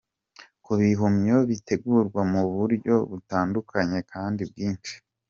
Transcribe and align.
com 0.63 0.63
ko 0.65 0.71
ibihumyo 0.81 1.37
bitegurwa 1.49 2.21
mu 2.31 2.41
buryo 2.53 2.95
butandukanye 3.11 3.99
kandi 4.11 4.41
bwinshi. 4.51 4.93